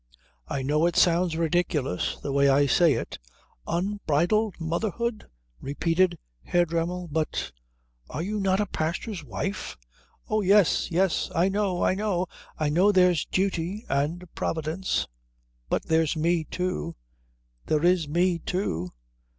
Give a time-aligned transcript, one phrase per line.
[0.47, 3.19] I know it sounds ridiculous, the way I say it"
[3.77, 5.27] "Unbridled motherhood?"
[5.59, 7.07] repeated Herr Dremmel.
[7.11, 7.51] "But
[8.09, 9.77] are you not a pastor's wife?"
[10.27, 12.25] "Oh, yes, yes I know, I know.
[12.57, 15.05] I know there's Duty and Providence,
[15.69, 16.95] but there's me, too
[17.67, 18.91] there is me, too.